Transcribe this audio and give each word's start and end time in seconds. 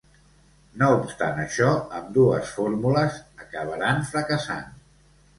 No 0.83 0.87
obstant 0.93 1.41
això, 1.41 1.67
ambdues 1.99 2.53
fórmules 2.55 3.19
acabaran 3.45 4.01
fracassant. 4.15 4.73